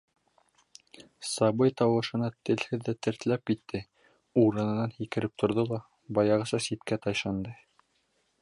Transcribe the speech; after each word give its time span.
Сабый 1.31 1.73
тауышына 1.81 2.29
телһеҙ 2.49 2.81
ҙә 2.89 2.95
тертләп 3.07 3.45
китте, 3.51 3.83
урынынан 4.45 4.97
һикереп 4.99 5.37
торҙо 5.43 5.69
ла, 5.73 5.83
баяғыса 6.21 6.65
ситкә 6.71 7.03
тайшанды. 7.09 7.59